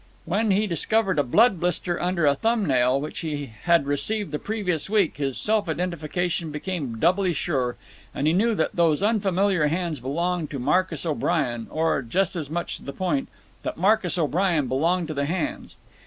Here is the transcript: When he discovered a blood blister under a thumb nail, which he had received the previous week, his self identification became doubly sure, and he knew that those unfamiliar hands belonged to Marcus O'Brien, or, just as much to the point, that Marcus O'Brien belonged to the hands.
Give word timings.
When 0.25 0.49
he 0.49 0.65
discovered 0.65 1.19
a 1.19 1.23
blood 1.23 1.59
blister 1.59 2.01
under 2.01 2.25
a 2.25 2.33
thumb 2.33 2.65
nail, 2.65 2.99
which 2.99 3.19
he 3.19 3.53
had 3.65 3.85
received 3.85 4.31
the 4.31 4.39
previous 4.39 4.89
week, 4.89 5.17
his 5.17 5.37
self 5.37 5.69
identification 5.69 6.49
became 6.49 6.97
doubly 6.97 7.33
sure, 7.33 7.75
and 8.11 8.25
he 8.25 8.33
knew 8.33 8.55
that 8.55 8.75
those 8.75 9.03
unfamiliar 9.03 9.67
hands 9.67 9.99
belonged 9.99 10.49
to 10.49 10.57
Marcus 10.57 11.05
O'Brien, 11.05 11.67
or, 11.69 12.01
just 12.01 12.35
as 12.35 12.49
much 12.49 12.77
to 12.77 12.83
the 12.83 12.93
point, 12.93 13.27
that 13.61 13.77
Marcus 13.77 14.17
O'Brien 14.17 14.65
belonged 14.67 15.07
to 15.09 15.13
the 15.13 15.25
hands. 15.25 15.77